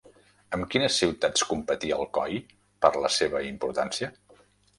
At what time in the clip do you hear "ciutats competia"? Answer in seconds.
1.01-1.99